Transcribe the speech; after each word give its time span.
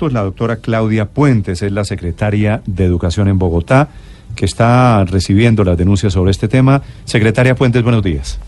La 0.00 0.22
doctora 0.24 0.56
Claudia 0.56 1.04
Puentes 1.04 1.62
es 1.62 1.70
la 1.70 1.84
secretaria 1.84 2.62
de 2.66 2.84
Educación 2.84 3.28
en 3.28 3.38
Bogotá, 3.38 3.90
que 4.34 4.44
está 4.44 5.04
recibiendo 5.04 5.62
las 5.62 5.78
denuncias 5.78 6.14
sobre 6.14 6.32
este 6.32 6.48
tema. 6.48 6.82
Secretaria 7.04 7.54
Puentes, 7.54 7.80
buenos 7.80 8.02
días. 8.02 8.40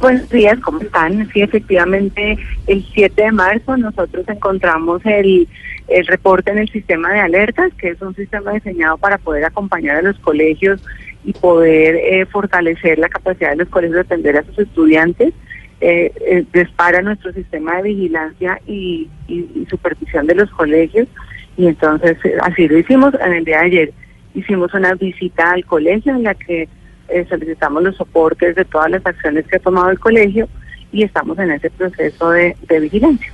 Buenos 0.00 0.28
días, 0.30 0.58
¿cómo 0.58 0.80
están? 0.80 1.30
Sí, 1.32 1.40
efectivamente, 1.40 2.36
el 2.66 2.84
7 2.94 3.22
de 3.22 3.30
marzo 3.30 3.76
nosotros 3.76 4.26
encontramos 4.28 5.02
el, 5.06 5.46
el 5.86 6.06
reporte 6.08 6.50
en 6.50 6.58
el 6.58 6.68
sistema 6.68 7.12
de 7.12 7.20
alertas, 7.20 7.72
que 7.78 7.90
es 7.90 8.02
un 8.02 8.16
sistema 8.16 8.54
diseñado 8.54 8.98
para 8.98 9.18
poder 9.18 9.44
acompañar 9.44 9.98
a 9.98 10.02
los 10.02 10.18
colegios 10.18 10.82
y 11.24 11.32
poder 11.32 11.94
eh, 11.94 12.26
fortalecer 12.26 12.98
la 12.98 13.08
capacidad 13.08 13.50
de 13.50 13.58
los 13.58 13.68
colegios 13.68 13.94
de 13.94 14.00
atender 14.00 14.36
a 14.38 14.42
sus 14.42 14.58
estudiantes 14.58 15.32
eh, 15.80 16.12
eh, 16.26 16.44
dispara 16.52 17.02
nuestro 17.02 17.32
sistema 17.32 17.76
de 17.76 17.82
vigilancia 17.82 18.60
y, 18.66 19.08
supervisión 19.68 20.26
de 20.26 20.34
los 20.34 20.50
colegios 20.50 21.08
y 21.56 21.66
entonces 21.66 22.16
eh, 22.24 22.36
así 22.42 22.68
lo 22.68 22.78
hicimos 22.78 23.14
en 23.14 23.32
el 23.32 23.44
día 23.44 23.58
de 23.60 23.66
ayer. 23.66 23.92
Hicimos 24.34 24.74
una 24.74 24.94
visita 24.94 25.52
al 25.52 25.64
colegio 25.64 26.14
en 26.14 26.24
la 26.24 26.34
que 26.34 26.68
eh, 27.08 27.26
solicitamos 27.28 27.82
los 27.82 27.96
soportes 27.96 28.56
de 28.56 28.64
todas 28.64 28.90
las 28.90 29.04
acciones 29.06 29.46
que 29.46 29.56
ha 29.56 29.60
tomado 29.60 29.90
el 29.90 29.98
colegio 29.98 30.48
y 30.92 31.02
estamos 31.02 31.38
en 31.38 31.52
ese 31.52 31.70
proceso 31.70 32.30
de, 32.30 32.56
vigilancia. 32.80 33.32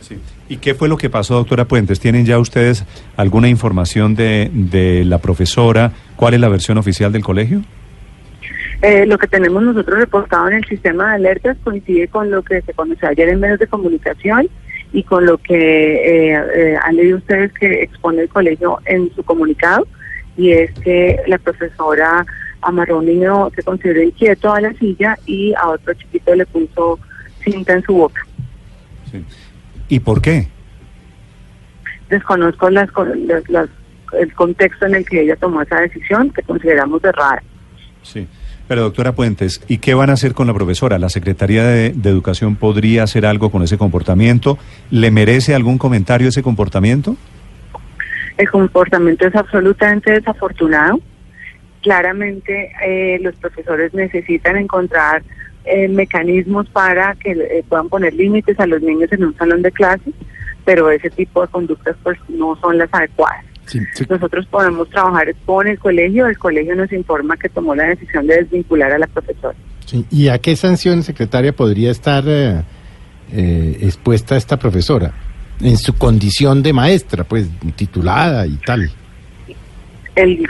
Sí. 0.00 0.18
¿Y 0.48 0.56
qué 0.58 0.74
fue 0.74 0.88
lo 0.88 0.96
que 0.96 1.10
pasó, 1.10 1.34
doctora 1.34 1.66
Puentes? 1.66 2.00
¿Tienen 2.00 2.24
ya 2.24 2.38
ustedes 2.38 2.84
alguna 3.16 3.48
información 3.48 4.14
de, 4.14 4.50
de 4.52 5.04
la 5.04 5.18
profesora? 5.18 5.92
¿Cuál 6.16 6.34
es 6.34 6.40
la 6.40 6.48
versión 6.48 6.78
oficial 6.78 7.12
del 7.12 7.22
colegio? 7.22 7.62
Eh, 8.80 9.06
lo 9.06 9.18
que 9.18 9.26
tenemos 9.26 9.60
nosotros 9.62 9.98
reportado 9.98 10.48
en 10.48 10.54
el 10.54 10.64
sistema 10.64 11.08
de 11.08 11.14
alertas 11.16 11.56
coincide 11.64 12.06
con 12.06 12.30
lo 12.30 12.42
que 12.42 12.62
se 12.62 12.72
conoció 12.72 13.08
ayer 13.08 13.28
en 13.28 13.40
medios 13.40 13.58
de 13.58 13.66
comunicación 13.66 14.48
y 14.92 15.02
con 15.02 15.26
lo 15.26 15.36
que 15.38 16.32
eh, 16.34 16.40
eh, 16.54 16.78
han 16.80 16.94
leído 16.94 17.18
ustedes 17.18 17.52
que 17.54 17.82
expone 17.82 18.22
el 18.22 18.28
colegio 18.28 18.78
en 18.86 19.12
su 19.14 19.22
comunicado, 19.24 19.86
y 20.36 20.52
es 20.52 20.72
que 20.80 21.20
la 21.26 21.38
profesora 21.38 22.24
amarró 22.62 22.96
a 22.96 22.98
un 23.00 23.06
niño 23.06 23.50
que 23.50 23.62
consideró 23.62 24.00
inquieto 24.00 24.52
a 24.52 24.60
la 24.60 24.72
silla 24.74 25.18
y 25.26 25.52
a 25.54 25.68
otro 25.68 25.92
chiquito 25.94 26.34
le 26.34 26.46
puso 26.46 26.98
cinta 27.42 27.74
en 27.74 27.82
su 27.82 27.94
boca. 27.94 28.24
¿Y 29.88 30.00
por 30.00 30.22
qué? 30.22 30.46
Desconozco 32.08 32.70
las, 32.70 32.88
el 34.18 34.34
contexto 34.34 34.86
en 34.86 34.94
el 34.94 35.04
que 35.04 35.22
ella 35.22 35.36
tomó 35.36 35.62
esa 35.62 35.80
decisión, 35.80 36.30
que 36.30 36.42
consideramos 36.42 37.02
errada. 37.04 37.42
Sí. 38.02 38.26
Pero 38.68 38.82
doctora 38.82 39.12
Puentes, 39.12 39.62
¿y 39.66 39.78
qué 39.78 39.94
van 39.94 40.10
a 40.10 40.12
hacer 40.12 40.34
con 40.34 40.46
la 40.46 40.52
profesora? 40.52 40.98
¿La 40.98 41.08
Secretaría 41.08 41.64
de, 41.64 41.86
Educación 41.86 42.56
podría 42.56 43.02
hacer 43.02 43.24
algo 43.24 43.50
con 43.50 43.62
ese 43.62 43.78
comportamiento? 43.78 44.58
¿Le 44.90 45.10
merece 45.10 45.54
algún 45.54 45.78
comentario 45.78 46.28
ese 46.28 46.42
comportamiento? 46.42 47.16
El 48.36 48.50
comportamiento 48.50 49.26
es 49.26 49.34
absolutamente 49.34 50.12
desafortunado. 50.12 51.00
Claramente 51.82 52.70
eh, 52.86 53.18
los 53.22 53.34
profesores 53.36 53.94
necesitan 53.94 54.56
encontrar 54.56 55.22
eh, 55.64 55.88
mecanismos 55.88 56.68
para 56.68 57.14
que 57.14 57.32
eh, 57.32 57.64
puedan 57.68 57.88
poner 57.88 58.12
límites 58.12 58.60
a 58.60 58.66
los 58.66 58.82
niños 58.82 59.10
en 59.12 59.24
un 59.24 59.36
salón 59.36 59.62
de 59.62 59.72
clases, 59.72 60.12
pero 60.66 60.90
ese 60.90 61.08
tipo 61.08 61.40
de 61.40 61.48
conductas 61.48 61.96
pues 62.02 62.18
no 62.28 62.56
son 62.60 62.76
las 62.76 62.92
adecuadas. 62.92 63.47
Nosotros 64.08 64.46
podemos 64.46 64.88
trabajar 64.88 65.34
con 65.44 65.66
el 65.66 65.78
colegio, 65.78 66.26
el 66.26 66.38
colegio 66.38 66.74
nos 66.74 66.92
informa 66.92 67.36
que 67.36 67.48
tomó 67.48 67.74
la 67.74 67.84
decisión 67.84 68.26
de 68.26 68.36
desvincular 68.36 68.92
a 68.92 68.98
la 68.98 69.06
profesora. 69.06 69.56
¿Y 70.10 70.28
a 70.28 70.38
qué 70.38 70.54
sanción, 70.56 71.02
secretaria, 71.02 71.52
podría 71.52 71.90
estar 71.90 72.24
eh, 72.26 72.62
eh, 73.32 73.78
expuesta 73.80 74.36
esta 74.36 74.58
profesora? 74.58 75.12
En 75.60 75.76
su 75.76 75.94
condición 75.94 76.62
de 76.62 76.72
maestra, 76.72 77.24
pues 77.24 77.48
titulada 77.74 78.46
y 78.46 78.56
tal. 78.64 78.90
El, 80.14 80.48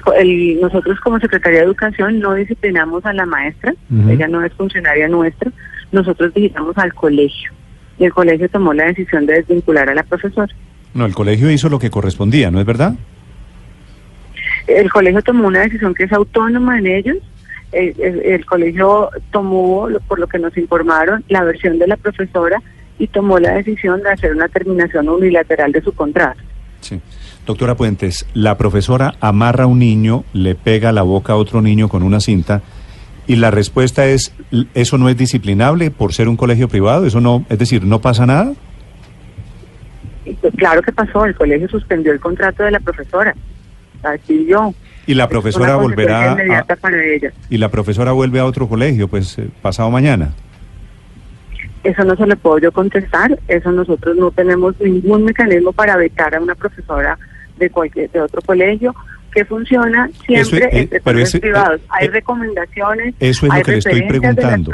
nosotros 0.60 0.98
como 1.00 1.18
Secretaría 1.18 1.60
de 1.60 1.66
Educación 1.66 2.20
no 2.20 2.34
disciplinamos 2.34 3.04
a 3.04 3.12
la 3.12 3.26
maestra, 3.26 3.74
ella 4.08 4.26
no 4.26 4.42
es 4.42 4.52
funcionaria 4.54 5.08
nuestra, 5.08 5.50
nosotros 5.92 6.32
visitamos 6.32 6.76
al 6.78 6.94
colegio 6.94 7.52
y 7.98 8.04
el 8.04 8.12
colegio 8.12 8.48
tomó 8.48 8.72
la 8.72 8.86
decisión 8.86 9.26
de 9.26 9.34
desvincular 9.34 9.88
a 9.88 9.94
la 9.94 10.02
profesora. 10.04 10.52
No, 10.94 11.06
el 11.06 11.14
colegio 11.14 11.50
hizo 11.50 11.68
lo 11.68 11.78
que 11.78 11.90
correspondía, 11.90 12.50
¿no 12.50 12.60
es 12.60 12.66
verdad? 12.66 12.94
El 14.66 14.90
colegio 14.90 15.22
tomó 15.22 15.46
una 15.46 15.60
decisión 15.60 15.94
que 15.94 16.04
es 16.04 16.12
autónoma 16.12 16.78
en 16.78 16.86
ellos. 16.86 17.16
El, 17.72 18.44
colegio 18.46 19.10
tomó, 19.30 19.88
por 20.06 20.18
lo 20.18 20.26
que 20.26 20.38
nos 20.38 20.56
informaron, 20.56 21.22
la 21.28 21.44
versión 21.44 21.78
de 21.78 21.86
la 21.86 21.96
profesora 21.96 22.62
y 22.98 23.06
tomó 23.08 23.38
la 23.38 23.52
decisión 23.52 24.02
de 24.02 24.10
hacer 24.10 24.32
una 24.32 24.48
terminación 24.48 25.08
unilateral 25.08 25.72
de 25.72 25.82
su 25.82 25.92
contrato. 25.92 26.40
Sí. 26.80 27.00
Doctora 27.46 27.76
Puentes, 27.76 28.26
la 28.34 28.58
profesora 28.58 29.14
amarra 29.20 29.64
a 29.64 29.66
un 29.66 29.78
niño, 29.78 30.24
le 30.32 30.54
pega 30.54 30.92
la 30.92 31.02
boca 31.02 31.34
a 31.34 31.36
otro 31.36 31.62
niño 31.62 31.88
con 31.88 32.02
una 32.02 32.20
cinta 32.20 32.62
y 33.26 33.36
la 33.36 33.50
respuesta 33.50 34.06
es, 34.06 34.34
¿eso 34.74 34.98
no 34.98 35.08
es 35.08 35.16
disciplinable 35.16 35.90
por 35.90 36.14
ser 36.14 36.28
un 36.28 36.36
colegio 36.36 36.68
privado? 36.68 37.06
¿Eso 37.06 37.20
no, 37.20 37.44
es 37.48 37.58
decir, 37.58 37.84
no 37.84 38.00
pasa 38.00 38.26
nada? 38.26 38.54
Claro 40.56 40.82
que 40.82 40.92
pasó, 40.92 41.24
el 41.24 41.34
colegio 41.34 41.68
suspendió 41.68 42.12
el 42.12 42.20
contrato 42.20 42.62
de 42.62 42.70
la 42.70 42.80
profesora, 42.80 43.34
así 44.02 44.46
yo. 44.46 44.74
Y 45.06 45.14
la 45.14 45.28
profesora 45.28 45.76
volverá 45.76 46.36
y 47.48 47.56
la 47.58 47.70
profesora 47.70 48.12
vuelve 48.12 48.40
a 48.40 48.44
otro 48.44 48.68
colegio, 48.68 49.08
pues 49.08 49.38
eh, 49.38 49.48
pasado 49.62 49.90
mañana. 49.90 50.34
Eso 51.84 52.04
no 52.04 52.16
se 52.16 52.26
le 52.26 52.36
puedo 52.36 52.58
yo 52.58 52.72
contestar, 52.72 53.38
eso 53.48 53.72
nosotros 53.72 54.16
no 54.16 54.30
tenemos 54.30 54.78
ningún 54.80 55.24
mecanismo 55.24 55.72
para 55.72 55.96
vetar 55.96 56.34
a 56.34 56.40
una 56.40 56.54
profesora 56.54 57.18
de 57.56 57.70
cualquier 57.70 58.10
de 58.10 58.20
otro 58.20 58.42
colegio 58.42 58.94
que 59.32 59.44
funciona 59.44 60.10
siempre 60.26 60.68
en 60.72 60.88
eh, 60.90 61.40
privados. 61.40 61.80
hay 61.90 62.06
eh, 62.06 62.10
recomendaciones. 62.10 63.14
Eso 63.20 63.46
es 63.46 63.54
lo 63.54 63.62
que 63.62 63.72
le 63.72 63.78
estoy 63.78 64.02
preguntando, 64.02 64.72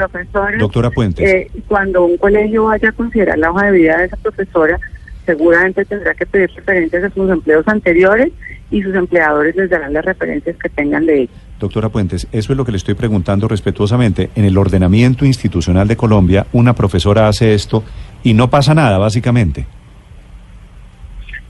doctora 0.59 0.89
Puentes. 0.89 1.47
cuando 1.67 2.05
un 2.05 2.17
colegio 2.17 2.65
vaya 2.65 2.89
a 2.89 2.91
considerar 2.91 3.37
la 3.37 3.51
hoja 3.51 3.67
de 3.67 3.71
vida 3.71 3.97
de 3.97 4.05
esa 4.05 4.17
profesora, 4.17 4.79
seguramente 5.25 5.85
tendrá 5.85 6.13
que 6.13 6.25
pedir 6.25 6.49
referencias 6.55 7.03
a 7.03 7.09
sus 7.09 7.29
empleos 7.29 7.67
anteriores 7.67 8.31
y 8.71 8.81
sus 8.81 8.95
empleadores 8.95 9.55
les 9.55 9.69
darán 9.69 9.93
las 9.93 10.05
referencias 10.05 10.55
que 10.57 10.69
tengan 10.69 11.05
de 11.05 11.21
ellos. 11.21 11.35
Doctora 11.59 11.89
Puentes, 11.89 12.27
eso 12.31 12.51
es 12.51 12.57
lo 12.57 12.65
que 12.65 12.71
le 12.71 12.77
estoy 12.77 12.95
preguntando 12.95 13.47
respetuosamente. 13.47 14.29
En 14.35 14.45
el 14.45 14.57
ordenamiento 14.57 15.25
institucional 15.25 15.87
de 15.87 15.95
Colombia, 15.95 16.45
una 16.51 16.73
profesora 16.73 17.27
hace 17.27 17.53
esto 17.53 17.83
y 18.23 18.33
no 18.33 18.49
pasa 18.49 18.73
nada, 18.73 18.97
básicamente. 18.97 19.65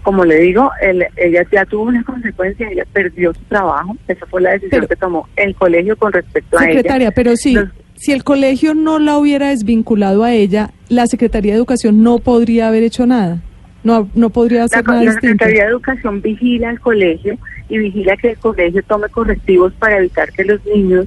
Como 0.03 0.23
le 0.23 0.37
digo, 0.37 0.69
ella 1.15 1.43
ya 1.51 1.65
tuvo 1.65 1.83
una 1.85 2.03
consecuencia, 2.03 2.69
ella 2.69 2.85
perdió 2.93 3.33
su 3.33 3.41
trabajo, 3.45 3.97
esa 4.07 4.27
fue 4.27 4.41
la 4.41 4.51
decisión 4.51 4.85
que 4.85 4.95
tomó 4.95 5.27
el 5.35 5.55
colegio 5.55 5.97
con 5.97 6.13
respecto 6.13 6.59
a 6.59 6.65
ella. 6.65 6.73
Secretaria, 6.73 7.11
pero 7.11 7.35
sí, 7.35 7.57
si 7.95 8.11
el 8.11 8.23
colegio 8.23 8.75
no 8.75 8.99
la 8.99 9.17
hubiera 9.17 9.49
desvinculado 9.49 10.23
a 10.23 10.31
ella, 10.31 10.69
la 10.89 11.07
Secretaría 11.07 11.53
de 11.53 11.57
Educación 11.57 12.03
no 12.03 12.19
podría 12.19 12.67
haber 12.67 12.83
hecho 12.83 13.07
nada. 13.07 13.41
No, 13.85 14.09
no 14.15 14.31
podría 14.31 14.67
ser 14.67 14.83
la, 14.87 15.03
La 15.03 15.13
Secretaría 15.13 15.65
de 15.65 15.69
Educación 15.69 16.19
vigila 16.19 16.71
al 16.71 16.79
colegio 16.79 17.37
y 17.69 17.77
vigila 17.77 18.17
que 18.17 18.31
el 18.31 18.37
colegio 18.37 18.81
tome 18.81 19.09
correctivos 19.09 19.73
para 19.73 19.99
evitar 19.99 20.31
que 20.31 20.43
los 20.43 20.65
niños 20.65 21.05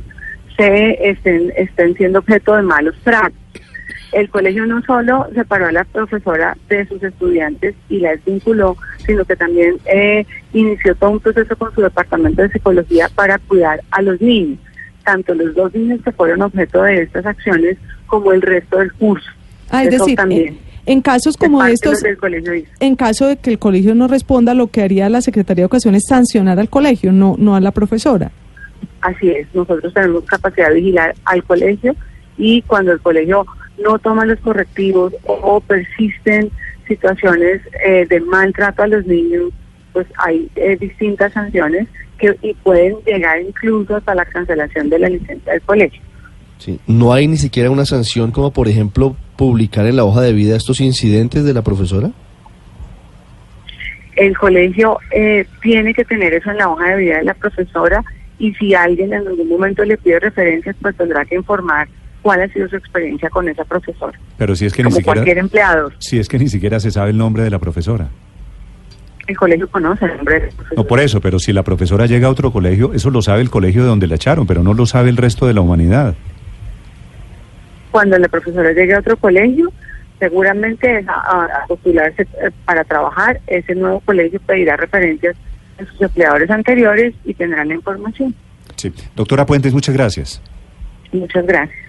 se 0.57 1.11
estén, 1.11 1.53
estén 1.57 1.97
siendo 1.97 2.21
objeto 2.21 2.55
de 2.55 2.63
malos 2.63 2.95
tratos. 3.03 3.37
El 4.13 4.31
colegio 4.31 4.65
no 4.65 4.81
solo 4.83 5.27
separó 5.35 5.67
a 5.67 5.73
la 5.73 5.83
profesora 5.83 6.57
de 6.69 6.87
sus 6.87 7.03
estudiantes 7.03 7.75
y 7.89 7.99
la 7.99 8.13
desvinculó, 8.13 8.77
sino 9.05 9.25
que 9.25 9.35
también 9.35 9.79
eh, 9.87 10.25
inició 10.53 10.95
todo 10.95 11.11
un 11.11 11.21
proceso 11.21 11.57
con 11.57 11.75
su 11.75 11.81
departamento 11.81 12.43
de 12.43 12.51
psicología 12.51 13.09
para 13.13 13.41
cuidar 13.41 13.81
a 13.91 14.03
los 14.03 14.21
niños, 14.21 14.61
tanto 15.05 15.35
los 15.35 15.53
dos 15.57 15.75
niños 15.75 16.01
que 16.05 16.13
fueron 16.13 16.43
objeto 16.43 16.85
de 16.85 17.03
estas 17.03 17.27
acciones 17.27 17.77
como 18.07 18.33
el 18.33 18.41
resto 18.41 18.79
del 18.79 18.93
curso. 18.93 19.29
Ah, 19.69 19.83
es 19.83 19.91
decir, 19.91 20.15
también. 20.15 20.68
En 20.89 21.03
casos 21.03 21.37
como 21.37 21.63
estos, 21.67 22.03
en 22.81 22.97
caso 22.97 23.27
de 23.27 23.37
que 23.37 23.51
el 23.51 23.59
colegio 23.59 23.95
no 23.95 24.09
responda, 24.09 24.55
lo 24.55 24.69
que 24.69 24.81
haría 24.81 25.11
la 25.11 25.21
Secretaría 25.21 25.61
de 25.61 25.65
Educación 25.67 25.95
es 25.95 26.05
sancionar 26.09 26.59
al 26.59 26.71
colegio, 26.71 27.13
no, 27.13 27.37
no 27.39 27.55
a 27.55 27.61
la 27.61 27.73
profesora. 27.73 28.31
Así 29.03 29.29
es, 29.29 29.47
nosotros 29.53 29.93
tenemos 29.93 30.25
capacidad 30.25 30.71
de 30.71 30.77
vigilar 30.77 31.15
al 31.27 31.45
colegio 31.45 31.95
y 32.39 32.63
cuando 32.63 32.93
el 32.93 33.01
colegio 33.01 33.45
no 33.85 33.99
toma 33.99 34.25
los 34.25 34.41
correctivos 34.41 35.13
o, 35.27 35.61
persisten 35.61 36.51
situaciones 36.87 37.61
eh, 37.85 38.07
de 38.09 38.21
maltrato 38.21 38.83
a 38.83 38.87
los 38.87 39.05
niños, 39.07 39.53
pues 39.93 40.07
hay 40.17 40.49
eh, 40.57 40.79
distintas 40.81 41.35
sanciones 41.35 41.87
que 42.19 42.35
y 42.41 42.55
pueden 42.55 42.97
llegar 43.05 43.43
incluso 43.43 43.97
hasta 43.97 44.15
la 44.15 44.25
cancelación 44.25 44.89
de 44.89 45.01
la 45.01 45.11
licencia 45.11 45.53
del 45.53 45.61
colegio. 45.61 46.01
Sí, 46.57 46.81
no 46.87 47.13
hay 47.13 47.29
ni 47.29 47.37
siquiera 47.37 47.71
una 47.71 47.85
sanción 47.85 48.31
como 48.31 48.55
por 48.55 48.69
ejemplo 48.69 49.17
publicar 49.39 49.87
en 49.87 49.95
la 49.95 50.05
hoja 50.05 50.21
de 50.21 50.33
vida 50.33 50.57
estos 50.57 50.81
incidentes 50.81 51.45
de 51.45 51.55
la 51.55 51.63
profesora? 51.63 52.11
El 54.17 54.37
colegio 54.37 54.99
eh, 55.13 55.47
tiene 55.63 55.95
que 55.95 56.05
tener 56.05 56.35
eso 56.35 56.51
en 56.51 56.59
la 56.59 56.69
hoja 56.69 56.89
de 56.89 56.97
vida 56.97 57.19
de 57.19 57.25
la 57.25 57.35
profesora 57.35 58.05
y 58.41 58.53
si 58.55 58.75
alguien 58.75 59.13
en 59.13 59.27
algún 59.29 59.49
momento 59.49 59.85
le 59.85 59.97
pide 59.97 60.19
referencias, 60.19 60.75
pues 60.83 60.97
tendrá 60.97 61.25
que 61.25 61.37
informar 61.37 61.89
cuál 62.21 62.43
ha 62.43 62.49
sido 62.49 62.69
su 62.69 62.77
experiencia 62.77 63.31
con 63.31 63.49
esa 63.49 63.65
profesora. 63.65 64.19
Pero 64.37 64.57
si 64.57 64.67
es 64.67 64.73
que 64.73 64.83
ni 64.83 64.91
siquiera 64.91 65.15
cualquier 65.15 65.39
empleado. 65.39 65.93
Si 65.99 66.19
es 66.19 66.29
que 66.29 66.41
ni 66.41 66.49
siquiera 66.49 66.81
se 66.81 66.91
sabe 66.91 67.11
el 67.11 67.17
nombre 67.17 67.45
de 67.45 67.51
la 67.51 67.61
profesora. 67.61 68.09
el 69.29 69.37
colegio 69.37 69.69
conoce 69.69 70.05
el 70.07 70.17
nombre 70.17 70.49
No, 70.77 70.83
por 70.83 70.99
eso, 70.99 71.21
pero 71.21 71.39
si 71.39 71.53
la 71.53 71.63
profesora 71.63 72.07
llega 72.07 72.27
a 72.27 72.31
otro 72.31 72.51
colegio, 72.51 72.93
eso 72.93 73.11
lo 73.11 73.23
sabe 73.23 73.43
el 73.43 73.51
colegio 73.51 73.83
de 73.83 73.89
donde 73.89 74.09
la 74.09 74.17
echaron, 74.17 74.49
pero 74.49 74.65
no 74.65 74.75
lo 74.75 74.85
sabe 74.85 75.11
el 75.11 75.17
resto 75.17 75.47
de 75.47 75.55
la 75.55 75.61
humanidad. 75.61 76.17
Cuando 77.91 78.19
la 78.19 78.29
profesora 78.29 78.73
llegue 78.73 78.95
a 78.95 79.01
otro 79.01 79.17
colegio, 79.17 79.73
seguramente 80.19 81.05
a, 81.07 81.65
postularse 81.69 82.23
eh, 82.23 82.51
para 82.65 82.85
trabajar, 82.85 83.41
ese 83.47 83.75
nuevo 83.75 84.01
colegio 84.01 84.41
pedirá 84.41 84.77
referencias 84.77 85.37
de 85.79 85.87
sus 85.87 86.01
empleadores 86.01 86.51
anteriores 86.51 87.15
y 87.25 87.35
tendrán 87.35 87.69
la 87.69 87.75
información. 87.75 88.35
Sí. 88.77 88.93
Doctora 89.17 89.47
Puentes, 89.47 89.73
muchas 89.73 89.95
gracias. 89.95 90.43
Muchas 91.13 91.47
gracias. 91.47 91.88